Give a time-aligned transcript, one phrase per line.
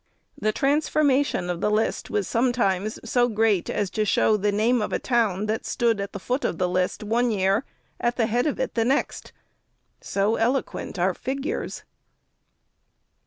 [0.35, 4.91] The transformation of the list was sometimes so great as to show the name of
[4.91, 7.65] a town that stood at the foot of the list one year,
[7.99, 9.31] at the head of it the next.
[10.01, 11.83] So eloquent are figures.